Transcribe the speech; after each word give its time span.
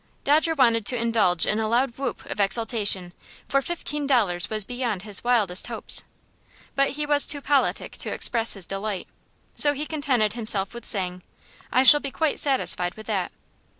Dodger 0.23 0.55
wanted 0.55 0.83
to 0.87 0.97
indulge 0.97 1.45
in 1.45 1.59
a 1.59 1.67
loud 1.67 1.95
whoop 1.95 2.25
of 2.25 2.39
exultation, 2.39 3.13
for 3.47 3.61
fifteen 3.61 4.07
dollars 4.07 4.49
was 4.49 4.63
beyond 4.65 5.03
his 5.03 5.23
wildest 5.23 5.67
hopes; 5.67 6.03
but 6.73 6.89
he 6.97 7.05
was 7.05 7.27
too 7.27 7.39
politic 7.39 7.91
to 7.99 8.11
express 8.11 8.53
his 8.53 8.65
delight. 8.65 9.07
So 9.53 9.73
he 9.73 9.85
contented 9.85 10.33
himself 10.33 10.73
with 10.73 10.87
saying: 10.87 11.21
"I 11.71 11.83
shall 11.83 11.99
be 11.99 12.09
quite 12.09 12.39
satisfied 12.39 12.95
with 12.95 13.05
that." 13.05 13.31